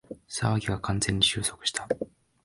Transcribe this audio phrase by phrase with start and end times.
[0.27, 1.87] 騒ぎは完全に収束した